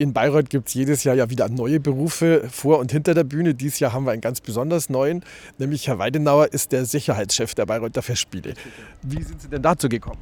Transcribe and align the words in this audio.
In 0.00 0.14
Bayreuth 0.14 0.48
gibt 0.48 0.68
es 0.68 0.72
jedes 0.72 1.04
Jahr 1.04 1.14
ja 1.14 1.28
wieder 1.28 1.50
neue 1.50 1.78
Berufe 1.78 2.48
vor 2.50 2.78
und 2.78 2.90
hinter 2.90 3.12
der 3.12 3.22
Bühne. 3.22 3.54
Dieses 3.54 3.80
Jahr 3.80 3.92
haben 3.92 4.06
wir 4.06 4.12
einen 4.12 4.22
ganz 4.22 4.40
besonders 4.40 4.88
neuen, 4.88 5.22
nämlich 5.58 5.88
Herr 5.88 5.98
Weidenauer 5.98 6.54
ist 6.54 6.72
der 6.72 6.86
Sicherheitschef 6.86 7.54
der 7.54 7.66
Bayreuther 7.66 8.00
Festspiele. 8.00 8.54
Wie 9.02 9.22
sind 9.22 9.42
Sie 9.42 9.48
denn 9.50 9.60
dazu 9.60 9.90
gekommen? 9.90 10.16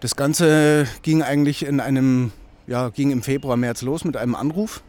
Das 0.00 0.16
Ganze 0.16 0.86
ging 1.02 1.20
eigentlich 1.20 1.66
in 1.66 1.80
einem, 1.80 2.32
ja, 2.66 2.88
ging 2.88 3.10
im 3.10 3.20
Februar, 3.22 3.58
März 3.58 3.82
los 3.82 4.06
mit 4.06 4.16
einem 4.16 4.34
Anruf, 4.34 4.82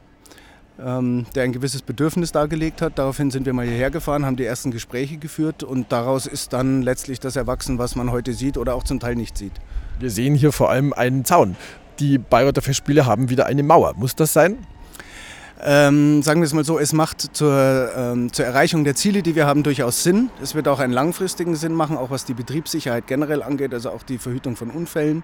ähm, 0.79 1.25
der 1.35 1.43
ein 1.43 1.51
gewisses 1.51 1.81
Bedürfnis 1.81 2.31
dargelegt 2.31 2.81
hat. 2.81 2.97
Daraufhin 2.97 3.31
sind 3.31 3.45
wir 3.45 3.51
mal 3.51 3.65
hierher 3.65 3.91
gefahren, 3.91 4.25
haben 4.25 4.37
die 4.37 4.45
ersten 4.45 4.71
Gespräche 4.71 5.17
geführt 5.17 5.61
und 5.61 5.91
daraus 5.91 6.25
ist 6.25 6.53
dann 6.53 6.83
letztlich 6.83 7.19
das 7.19 7.35
erwachsen, 7.35 7.79
was 7.79 7.97
man 7.97 8.11
heute 8.11 8.31
sieht 8.31 8.57
oder 8.57 8.75
auch 8.75 8.83
zum 8.83 9.01
Teil 9.01 9.15
nicht 9.15 9.37
sieht. 9.37 9.59
Wir 9.99 10.09
sehen 10.09 10.35
hier 10.35 10.53
vor 10.53 10.69
allem 10.69 10.93
einen 10.93 11.25
Zaun 11.25 11.57
die 11.99 12.17
Bayreuther 12.17 12.61
Festspiele 12.61 13.05
haben 13.05 13.29
wieder 13.29 13.45
eine 13.45 13.63
Mauer. 13.63 13.93
Muss 13.95 14.15
das 14.15 14.33
sein? 14.33 14.57
Ähm, 15.65 16.21
sagen 16.23 16.41
wir 16.41 16.45
es 16.45 16.53
mal 16.53 16.65
so, 16.65 16.77
es 16.77 16.91
macht 16.91 17.21
zur, 17.21 17.89
ähm, 17.95 18.33
zur, 18.33 18.43
Erreichung 18.43 18.83
der 18.83 18.95
Ziele, 18.95 19.23
die 19.23 19.33
wir 19.33 19.45
haben, 19.45 19.63
durchaus 19.63 20.03
Sinn. 20.03 20.29
Es 20.41 20.55
wird 20.55 20.67
auch 20.67 20.79
einen 20.79 20.91
langfristigen 20.91 21.55
Sinn 21.55 21.73
machen, 21.73 21.95
auch 21.95 22.09
was 22.09 22.25
die 22.25 22.33
Betriebssicherheit 22.33 23.07
generell 23.07 23.41
angeht, 23.41 23.73
also 23.73 23.91
auch 23.91 24.03
die 24.03 24.17
Verhütung 24.17 24.57
von 24.57 24.71
Unfällen. 24.71 25.23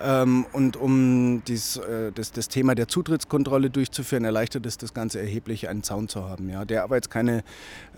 Ähm, 0.00 0.46
und 0.52 0.76
um 0.76 1.42
dies, 1.48 1.78
äh, 1.78 2.12
das, 2.12 2.30
das, 2.30 2.48
Thema 2.48 2.76
der 2.76 2.86
Zutrittskontrolle 2.86 3.70
durchzuführen, 3.70 4.24
erleichtert 4.24 4.64
es 4.66 4.78
das 4.78 4.94
Ganze 4.94 5.18
erheblich, 5.18 5.68
einen 5.68 5.82
Zaun 5.82 6.08
zu 6.08 6.28
haben. 6.28 6.48
Ja, 6.48 6.64
der 6.64 6.84
aber 6.84 6.94
jetzt 6.94 7.10
keine 7.10 7.42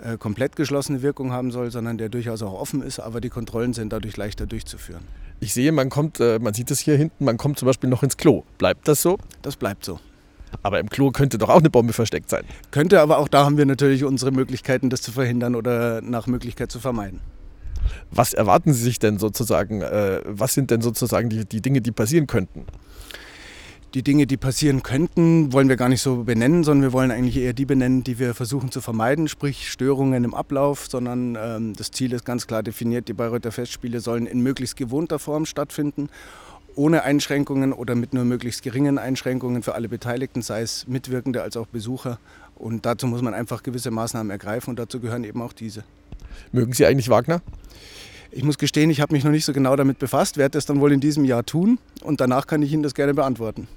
äh, 0.02 0.16
komplett 0.16 0.56
geschlossene 0.56 1.02
Wirkung 1.02 1.32
haben 1.32 1.52
soll, 1.52 1.70
sondern 1.70 1.98
der 1.98 2.08
durchaus 2.08 2.42
auch 2.42 2.54
offen 2.54 2.80
ist, 2.80 2.98
aber 2.98 3.20
die 3.20 3.30
Kontrollen 3.30 3.74
sind 3.74 3.92
dadurch 3.92 4.16
leichter 4.16 4.46
durchzuführen. 4.46 5.04
Ich 5.44 5.52
sehe, 5.52 5.72
man 5.72 5.90
kommt, 5.90 6.20
äh, 6.20 6.38
man 6.38 6.54
sieht 6.54 6.70
es 6.70 6.80
hier 6.80 6.96
hinten, 6.96 7.26
man 7.26 7.36
kommt 7.36 7.58
zum 7.58 7.66
Beispiel 7.66 7.90
noch 7.90 8.02
ins 8.02 8.16
Klo. 8.16 8.44
Bleibt 8.56 8.88
das 8.88 9.02
so? 9.02 9.18
Das 9.42 9.56
bleibt 9.56 9.84
so. 9.84 10.00
Aber 10.62 10.80
im 10.80 10.88
Klo 10.88 11.10
könnte 11.10 11.36
doch 11.36 11.50
auch 11.50 11.58
eine 11.58 11.68
Bombe 11.68 11.92
versteckt 11.92 12.30
sein. 12.30 12.44
Könnte, 12.70 12.98
aber 13.02 13.18
auch 13.18 13.28
da 13.28 13.44
haben 13.44 13.58
wir 13.58 13.66
natürlich 13.66 14.04
unsere 14.04 14.30
Möglichkeiten, 14.30 14.88
das 14.88 15.02
zu 15.02 15.12
verhindern 15.12 15.54
oder 15.54 16.00
nach 16.00 16.26
Möglichkeit 16.26 16.72
zu 16.72 16.80
vermeiden. 16.80 17.20
Was 18.10 18.32
erwarten 18.32 18.72
Sie 18.72 18.82
sich 18.82 18.98
denn 18.98 19.18
sozusagen? 19.18 19.82
Äh, 19.82 20.22
was 20.24 20.54
sind 20.54 20.70
denn 20.70 20.80
sozusagen 20.80 21.28
die, 21.28 21.44
die 21.44 21.60
Dinge, 21.60 21.82
die 21.82 21.92
passieren 21.92 22.26
könnten? 22.26 22.64
Die 23.94 24.02
Dinge, 24.02 24.26
die 24.26 24.36
passieren 24.36 24.82
könnten, 24.82 25.52
wollen 25.52 25.68
wir 25.68 25.76
gar 25.76 25.88
nicht 25.88 26.02
so 26.02 26.24
benennen, 26.24 26.64
sondern 26.64 26.82
wir 26.82 26.92
wollen 26.92 27.12
eigentlich 27.12 27.36
eher 27.36 27.52
die 27.52 27.64
benennen, 27.64 28.02
die 28.02 28.18
wir 28.18 28.34
versuchen 28.34 28.72
zu 28.72 28.80
vermeiden, 28.80 29.28
sprich 29.28 29.70
Störungen 29.70 30.24
im 30.24 30.34
Ablauf, 30.34 30.88
sondern 30.90 31.38
ähm, 31.40 31.74
das 31.76 31.92
Ziel 31.92 32.12
ist 32.12 32.24
ganz 32.24 32.48
klar 32.48 32.64
definiert, 32.64 33.06
die 33.06 33.12
Bayreuther 33.12 33.52
Festspiele 33.52 34.00
sollen 34.00 34.26
in 34.26 34.40
möglichst 34.40 34.76
gewohnter 34.76 35.20
Form 35.20 35.46
stattfinden, 35.46 36.08
ohne 36.74 37.04
Einschränkungen 37.04 37.72
oder 37.72 37.94
mit 37.94 38.14
nur 38.14 38.24
möglichst 38.24 38.64
geringen 38.64 38.98
Einschränkungen 38.98 39.62
für 39.62 39.76
alle 39.76 39.88
Beteiligten, 39.88 40.42
sei 40.42 40.62
es 40.62 40.88
Mitwirkende 40.88 41.42
als 41.42 41.56
auch 41.56 41.68
Besucher. 41.68 42.18
Und 42.56 42.86
dazu 42.86 43.06
muss 43.06 43.22
man 43.22 43.32
einfach 43.32 43.62
gewisse 43.62 43.92
Maßnahmen 43.92 44.28
ergreifen 44.30 44.70
und 44.70 44.78
dazu 44.80 44.98
gehören 44.98 45.22
eben 45.22 45.40
auch 45.40 45.52
diese. 45.52 45.84
Mögen 46.50 46.72
Sie 46.72 46.84
eigentlich 46.84 47.10
Wagner? 47.10 47.42
Ich 48.32 48.42
muss 48.42 48.58
gestehen, 48.58 48.90
ich 48.90 49.00
habe 49.00 49.14
mich 49.14 49.22
noch 49.22 49.30
nicht 49.30 49.44
so 49.44 49.52
genau 49.52 49.76
damit 49.76 50.00
befasst, 50.00 50.36
werde 50.36 50.58
das 50.58 50.66
dann 50.66 50.80
wohl 50.80 50.90
in 50.90 50.98
diesem 50.98 51.24
Jahr 51.24 51.46
tun 51.46 51.78
und 52.02 52.20
danach 52.20 52.48
kann 52.48 52.60
ich 52.62 52.72
Ihnen 52.72 52.82
das 52.82 52.94
gerne 52.94 53.14
beantworten. 53.14 53.68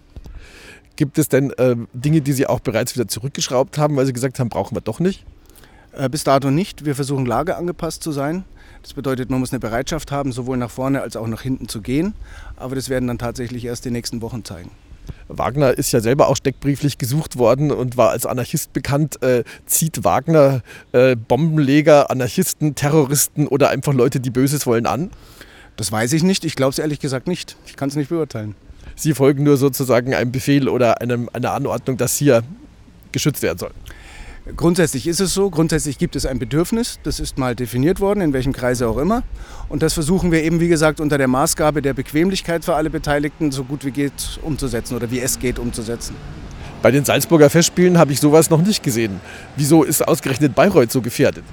Gibt 0.97 1.19
es 1.19 1.29
denn 1.29 1.51
äh, 1.51 1.75
Dinge, 1.93 2.21
die 2.21 2.33
Sie 2.33 2.47
auch 2.47 2.59
bereits 2.59 2.95
wieder 2.95 3.07
zurückgeschraubt 3.07 3.77
haben, 3.77 3.95
weil 3.95 4.05
Sie 4.05 4.13
gesagt 4.13 4.39
haben, 4.39 4.49
brauchen 4.49 4.75
wir 4.75 4.81
doch 4.81 4.99
nicht? 4.99 5.23
Äh, 5.93 6.09
bis 6.09 6.23
dato 6.23 6.51
nicht. 6.51 6.85
Wir 6.85 6.95
versuchen 6.95 7.25
lageangepasst 7.25 8.03
zu 8.03 8.11
sein. 8.11 8.43
Das 8.81 8.93
bedeutet, 8.93 9.29
man 9.29 9.39
muss 9.39 9.51
eine 9.51 9.59
Bereitschaft 9.59 10.11
haben, 10.11 10.31
sowohl 10.31 10.57
nach 10.57 10.71
vorne 10.71 11.01
als 11.01 11.15
auch 11.15 11.27
nach 11.27 11.41
hinten 11.41 11.69
zu 11.69 11.81
gehen. 11.81 12.13
Aber 12.55 12.75
das 12.75 12.89
werden 12.89 13.07
dann 13.07 13.19
tatsächlich 13.19 13.63
erst 13.65 13.85
die 13.85 13.91
nächsten 13.91 14.21
Wochen 14.21 14.43
zeigen. 14.43 14.71
Wagner 15.27 15.77
ist 15.77 15.91
ja 15.91 15.99
selber 15.99 16.29
auch 16.29 16.35
steckbrieflich 16.35 16.97
gesucht 16.97 17.37
worden 17.37 17.71
und 17.71 17.95
war 17.95 18.09
als 18.09 18.25
Anarchist 18.25 18.73
bekannt. 18.73 19.21
Äh, 19.21 19.43
zieht 19.67 20.03
Wagner 20.03 20.61
äh, 20.93 21.15
Bombenleger, 21.15 22.09
Anarchisten, 22.09 22.73
Terroristen 22.73 23.47
oder 23.47 23.69
einfach 23.69 23.93
Leute, 23.93 24.19
die 24.19 24.31
Böses 24.31 24.65
wollen 24.65 24.87
an? 24.87 25.11
Das 25.75 25.91
weiß 25.91 26.13
ich 26.13 26.23
nicht. 26.23 26.43
Ich 26.43 26.55
glaube 26.55 26.71
es 26.71 26.79
ehrlich 26.79 26.99
gesagt 26.99 27.27
nicht. 27.27 27.55
Ich 27.67 27.75
kann 27.75 27.89
es 27.89 27.95
nicht 27.95 28.09
beurteilen. 28.09 28.55
Sie 28.99 29.13
folgen 29.13 29.43
nur 29.43 29.57
sozusagen 29.57 30.15
einem 30.15 30.31
Befehl 30.31 30.67
oder 30.67 31.01
einem, 31.01 31.29
einer 31.31 31.53
Anordnung, 31.53 31.97
dass 31.97 32.17
hier 32.17 32.41
geschützt 33.11 33.43
werden 33.43 33.59
soll. 33.59 33.71
Grundsätzlich 34.55 35.05
ist 35.07 35.19
es 35.19 35.33
so, 35.33 35.51
grundsätzlich 35.51 35.99
gibt 35.99 36.15
es 36.15 36.25
ein 36.25 36.39
Bedürfnis, 36.39 36.99
das 37.03 37.19
ist 37.19 37.37
mal 37.37 37.53
definiert 37.53 37.99
worden, 37.99 38.21
in 38.21 38.33
welchem 38.33 38.53
Kreise 38.53 38.87
auch 38.87 38.97
immer. 38.97 39.21
Und 39.69 39.83
das 39.83 39.93
versuchen 39.93 40.31
wir 40.31 40.41
eben, 40.43 40.59
wie 40.59 40.67
gesagt, 40.67 40.99
unter 40.99 41.19
der 41.19 41.27
Maßgabe 41.27 41.83
der 41.83 41.93
Bequemlichkeit 41.93 42.65
für 42.65 42.73
alle 42.73 42.89
Beteiligten 42.89 43.51
so 43.51 43.63
gut 43.63 43.85
wie 43.85 43.91
geht 43.91 44.39
umzusetzen 44.41 44.95
oder 44.95 45.11
wie 45.11 45.19
es 45.19 45.37
geht 45.37 45.59
umzusetzen. 45.59 46.15
Bei 46.81 46.89
den 46.89 47.05
Salzburger 47.05 47.49
Festspielen 47.51 47.99
habe 47.99 48.13
ich 48.13 48.19
sowas 48.19 48.49
noch 48.49 48.61
nicht 48.61 48.81
gesehen. 48.81 49.19
Wieso 49.57 49.83
ist 49.83 50.07
ausgerechnet 50.07 50.55
Bayreuth 50.55 50.91
so 50.91 51.01
gefährdet? 51.01 51.43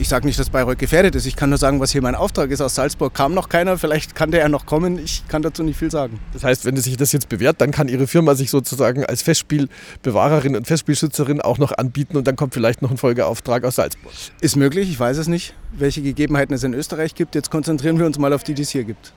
Ich 0.00 0.08
sage 0.08 0.26
nicht, 0.26 0.38
dass 0.38 0.50
Bayreuth 0.50 0.78
gefährdet 0.78 1.16
ist. 1.16 1.26
Ich 1.26 1.34
kann 1.34 1.48
nur 1.50 1.58
sagen, 1.58 1.80
was 1.80 1.90
hier 1.90 2.02
mein 2.02 2.14
Auftrag 2.14 2.52
ist. 2.52 2.60
Aus 2.60 2.76
Salzburg 2.76 3.12
kam 3.14 3.34
noch 3.34 3.48
keiner. 3.48 3.78
Vielleicht 3.78 4.14
kann 4.14 4.30
der 4.30 4.40
ja 4.40 4.48
noch 4.48 4.64
kommen. 4.64 4.96
Ich 4.96 5.26
kann 5.26 5.42
dazu 5.42 5.64
nicht 5.64 5.76
viel 5.76 5.90
sagen. 5.90 6.20
Das 6.32 6.44
heißt, 6.44 6.64
wenn 6.64 6.76
sich 6.76 6.96
das 6.96 7.10
jetzt 7.10 7.28
bewährt, 7.28 7.60
dann 7.60 7.72
kann 7.72 7.88
Ihre 7.88 8.06
Firma 8.06 8.36
sich 8.36 8.48
sozusagen 8.48 9.04
als 9.04 9.22
Festspielbewahrerin 9.22 10.54
und 10.54 10.68
Festspielschützerin 10.68 11.40
auch 11.40 11.58
noch 11.58 11.76
anbieten 11.76 12.16
und 12.16 12.28
dann 12.28 12.36
kommt 12.36 12.54
vielleicht 12.54 12.80
noch 12.80 12.92
ein 12.92 12.96
Folgeauftrag 12.96 13.64
aus 13.64 13.74
Salzburg. 13.74 14.12
Ist 14.40 14.54
möglich. 14.54 14.88
Ich 14.88 15.00
weiß 15.00 15.16
es 15.18 15.26
nicht, 15.26 15.54
welche 15.72 16.00
Gegebenheiten 16.00 16.54
es 16.54 16.62
in 16.62 16.74
Österreich 16.74 17.16
gibt. 17.16 17.34
Jetzt 17.34 17.50
konzentrieren 17.50 17.98
wir 17.98 18.06
uns 18.06 18.18
mal 18.18 18.32
auf 18.32 18.44
die, 18.44 18.54
die 18.54 18.62
es 18.62 18.70
hier 18.70 18.84
gibt. 18.84 19.12